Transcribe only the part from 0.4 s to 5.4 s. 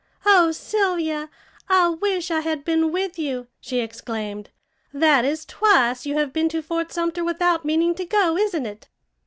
Sylvia, I wish I had been with you," she exclaimed. "That